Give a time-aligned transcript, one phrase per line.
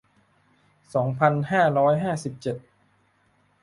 [0.93, 2.57] สองพันห้าร้อยห้าสิบเอ็ด